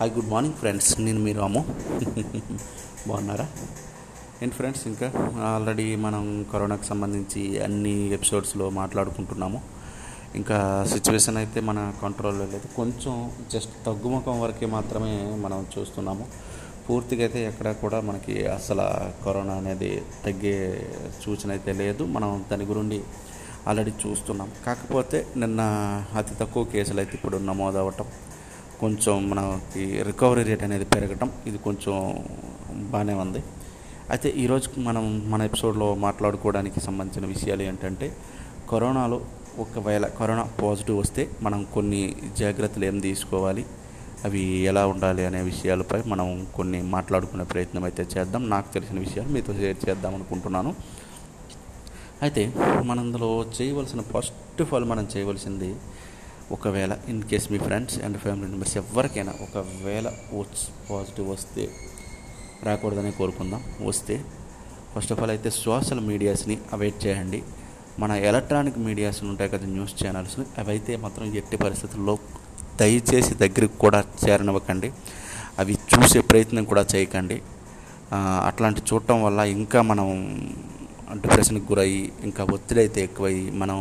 [0.00, 1.64] Hi good morning friends నేను మీ రాము.
[3.08, 3.48] బాగున్నారా?
[4.42, 5.12] ఏంటి ఫ్రెండ్స్ ఇంకా?
[5.42, 9.62] ఆల్రెడీ మనం కరోనాకు సంబంధించి అన్ని ఎపిసోడ్స్లో మాట్లాడుకుంటున్నాము.
[10.34, 12.76] ఇంకా సిచ్యువేషన్ అయితే మన కంట్రోల్లో లేదు.
[12.76, 16.26] కొంచెం జస్ట్ తగ్గుముఖం వరకే మాత్రమే మనం చూస్తున్నాము.
[16.90, 20.88] పూర్తిగా అయితే ఎక్కడ కూడా మనకి అసలు కరోనా అనేది తగ్గే
[21.24, 22.04] సూచన అయితే లేదు.
[22.04, 23.02] మనం దాని గురించి
[23.68, 24.50] ఆల్రెడీ చూస్తున్నాం.
[24.66, 25.60] కాకపోతే నిన్న
[26.16, 28.04] అతి తక్కువ కేసులు అయితే ఇప్పుడు నమోదవటం
[28.84, 31.94] కొంచెం మనకి రికవరీ రేట్ అనేది పెరగటం ఇది కొంచెం
[32.92, 33.40] బాగానే ఉంది.
[34.12, 38.08] అయితే ఈరోజు మనం మన ఎపిసోడ్లో మాట్లాడుకోవడానికి సంబంధించిన విషయాలు ఏంటంటే
[38.72, 39.18] కరోనాలో
[39.64, 42.00] ఒకవేళ కరోనా పాజిటివ్ వస్తే మనం కొన్ని
[42.38, 43.64] జాగ్రత్తలు ఏం తీసుకోవాలి
[44.26, 48.42] అవి ఎలా ఉండాలి అనే విషయాలపై మనం కొన్ని మాట్లాడుకునే ప్రయత్నం అయితే చేద్దాం.
[48.54, 50.70] నాకు తెలిసిన విషయాలు మీతో షేర్ చేద్దాం అనుకుంటున్నాను.
[52.24, 52.42] అయితే
[52.84, 55.70] మనం అందులో చేయవలసిన ఫస్ట్ ఆఫ్ ఆల్ మనం చేయవలసింది
[56.52, 60.08] ఒకవేళ ఇన్ కేస్ మీ ఫ్రెండ్స్ అండ్ ఫ్యామిలీ మెంబర్స్ ఎవరికైనా ఒకవేళ
[60.90, 61.68] పాజిటివ్ వస్తే
[62.64, 63.62] రాకూడదని కోరుకుందాం.
[63.86, 64.24] వస్తే
[64.94, 67.42] ఫస్ట్ ఆఫ్ ఆల్ అయితే సోషల్ మీడియాస్ని అవాయిడ్ చేయండి.
[67.98, 72.18] మన ఎలక్ట్రానిక్ మీడియాస్ ఉంటాయి కదా న్యూస్ ఛానల్స్ని అవైతే మాత్రం ఎట్టి పరిస్థితుల్లో
[72.80, 74.92] దయచేసి దగ్గరికి కూడా చేరనివ్వకండి.
[75.58, 77.42] అవి చూసే ప్రయత్నం కూడా చేయకండి.
[78.48, 80.08] అట్లాంటి చూడటం వల్ల ఇంకా మనం
[81.22, 83.78] డిప్రెషన్కి గురయ్యి ఇంకా ఒత్తిడి అయితే ఎక్కువయ్యి మనం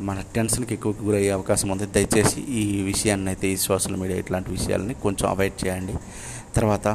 [0.00, 1.86] మన టెన్షన్కి ఎక్కువ గురయ్యే అవకాశం ఉంది.
[1.86, 5.94] దయచేసి ఈ విషయాన్ని అయితే ఈ సోషల్ మీడియా ఇట్లాంటి విషయాలని కొంచెం అవాయిడ్ చేయండి.
[6.56, 6.88] తర్వాత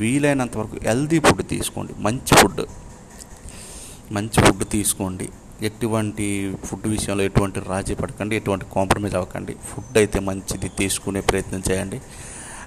[0.00, 1.92] వీలైనంత వరకు హెల్దీ ఫుడ్ తీసుకోండి.
[1.98, 2.62] మంచి ఫుడ్
[4.12, 5.28] మంచి ఫుడ్ తీసుకోండి.
[5.62, 6.26] ఎటువంటి
[6.64, 8.36] ఫుడ్ విషయంలో ఎటువంటి రాజీ పడకండి.
[8.36, 9.54] ఎటువంటి కాంప్రమైజ్ అవ్వకండి.
[9.70, 12.00] ఫుడ్ అయితే మంచిది తీసుకునే ప్రయత్నం చేయండి.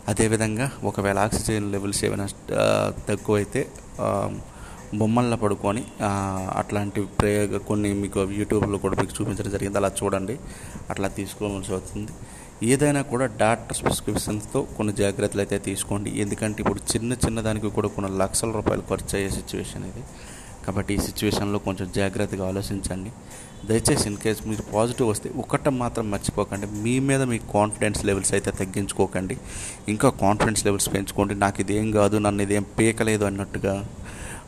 [0.08, 2.28] అదేవిధంగా ఒకవేళ ఆక్సిజన్ లెవెల్స్ ఏమైనా
[3.10, 3.62] తక్కువైతే
[4.94, 5.84] బొమ్మల్లో పడుకొని
[6.60, 7.32] అట్లాంటి ప్రే
[7.68, 9.78] కొన్ని మీకు యూట్యూబ్లో కూడా మీకు చూపించడం జరిగింది.
[9.78, 10.40] అలా చూడండి.
[10.90, 12.14] అట్లా తీసుకోవాల్సి వస్తుంది.
[12.64, 16.10] ఏదైనా కూడా డాక్టర్ ప్రిస్క్రిప్షన్స్తో కొన్ని జాగ్రత్తలు అయితే తీసుకోండి.
[16.22, 20.04] ఎందుకంటే ఇప్పుడు చిన్న చిన్న దానికి కూడా కొన్ని లక్షల రూపాయలు ఖర్చు అయ్యే సిచ్యువేషన్ ఇది.
[20.66, 23.12] కాబట్టి ఈ సిచ్యువేషన్లో కొంచెం జాగ్రత్తగా ఆలోచించండి.
[23.66, 26.68] దయచేసి ఇన్ కేస్ మీరు పాజిటివ్ వస్తే ఒకట మాత్రం మర్చిపోకండి.
[26.68, 29.38] మీ మీద మీ కాన్ఫిడెన్స్ లెవెల్స్ అయితే తగ్గించుకోకండి.
[29.90, 31.36] ఇంకా కాన్ఫిడెన్స్ లెవెల్స్ పెంచుకోండి.
[31.36, 33.76] నాకు ఇదేం కాదు నన్ను ఇదేం పీకలేదు అన్నట్టుగా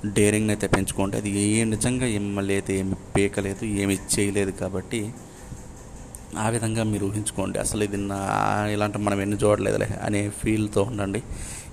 [0.06, 5.13] డేరింగ్ అయితే పెంచుకోండి అది ఏ నిజంగా మిమ్మల్ని అయితే ఏమి పీకలేదు ఏమి చేయలేదు కాబట్టి
[6.38, 7.59] ఆ విధంగా మీరు ఊహించుకోండి.
[7.59, 8.19] అసలు ఇది నా
[8.74, 11.24] ఇలాంటి మనం ఎన్ని చూడలేదులే అనే ఫీల్తో ఉండండి.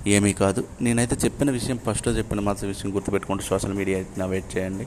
[0.07, 0.65] ఏమీ కాదు.
[0.83, 3.45] నేనైతే చెప్పిన విషయం ఫస్ట్లో చెప్పిన మాత్రం విషయం గుర్తుపెట్టుకోండి.
[3.45, 4.87] సోషల్ మీడియా అయితే వెయిట్ చేయండి.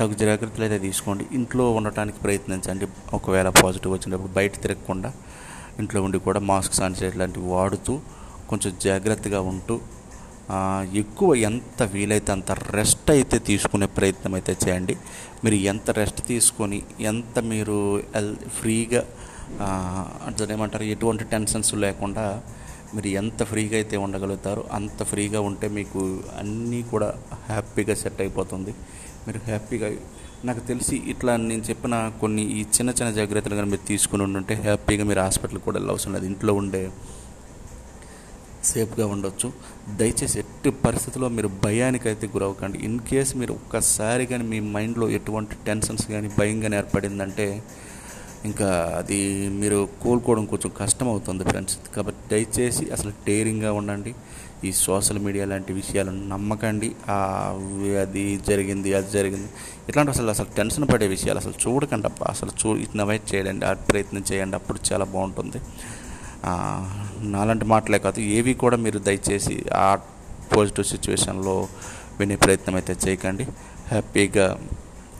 [0.00, 1.26] తగు జాగ్రత్తలు అయితే తీసుకోండి.
[1.32, 2.86] ఇంట్లో ఉండటానికి ప్రయత్నించండి.
[3.14, 5.12] ఒకవేళ పాజిటివ్ వచ్చినప్పుడు బయట తిరగకుండా
[5.78, 8.00] ఇంట్లో ఉండి కూడా మాస్క్ శానిటైజర్ లాంటివి వాడుతూ
[8.48, 9.80] కొంచెం జాగ్రత్తగా ఉంటూ
[11.02, 14.94] ఎక్కువ ఎంత వీలైతే అంత రెస్ట్ అయితే తీసుకునే ప్రయత్నం అయితే చేయండి.
[15.44, 16.78] మీరు ఎంత రెస్ట్ తీసుకొని
[17.12, 17.76] ఎంత మీరు
[18.58, 19.02] ఫ్రీగా
[20.26, 22.24] అంటే ఏమంటారు ఎటువంటి టెన్షన్స్ లేకుండా
[22.94, 26.00] మీరు ఎంత ఫ్రీగా అయితే ఉండగలుగుతారో అంత ఫ్రీగా ఉంటే మీకు
[26.40, 27.08] అన్నీ కూడా
[27.48, 28.72] హ్యాపీగా సెట్ అయిపోతుంది.
[29.26, 29.88] మీరు హ్యాపీగా
[30.48, 35.04] నాకు తెలిసి ఇట్లా నేను చెప్పిన కొన్ని ఈ చిన్న చిన్న జాగ్రత్తలు కానీ మీరు తీసుకుని ఉంటే హ్యాపీగా
[35.10, 36.26] మీరు హాస్పిటల్కి కూడా వెళ్ళవసరం లేదు.
[36.32, 36.82] ఇంట్లో ఉండే
[38.64, 39.48] సేఫ్గా ఉండొచ్చు.
[40.00, 45.56] దయచేసి ఎట్టి పరిస్థితుల్లో మీరు భయానికి అయితే గురవకండి ఇన్ కేస్ మీరు ఒక్కసారి కానీ మీ మైండ్లో ఎటువంటి
[45.66, 47.62] టెన్షన్స్ కానీ భయం కానీ ఏర్పడిందంటే
[48.44, 51.78] ఇంకా అది మీరు కోలుకోవడం కొంచెం కష్టం అవుతుంది ఫ్రెండ్స్.
[51.96, 54.14] కాబట్టి దయచేసి అసలు డేరింగ్గా ఉండండి.
[54.64, 56.88] ఈ సోషల్ మీడియా లాంటి విషయాలను నమ్మకండి.
[58.02, 59.48] అది జరిగింది అది జరిగింది.
[59.88, 64.24] ఇట్లాంటి అసలు అసలు టెన్షన్ పడే విషయాలు అసలు చూడకండి అసలు చూ ఇట్ని అవాయిడ్ చేయండి ఆ ప్రయత్నం
[64.32, 64.56] చేయండి.
[64.56, 65.60] అప్పుడు చాలా బాగుంటుంది.
[67.22, 69.98] నాలాంటి మాటలే కాదు ఏవి కూడా మీరు దయచేసి ఆ
[70.56, 71.68] పాజిటివ్ సిచ్యువేషన్లో
[72.20, 73.44] వినే ప్రయత్నం అయితే చేయకండి.
[73.88, 74.60] హ్యాపీగా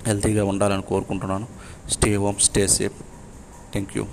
[0.07, 1.49] హెల్తీగా ఉండాలని కోరుకుంటున్నాను.
[1.91, 2.95] Stay home stay safe
[3.73, 4.07] thank you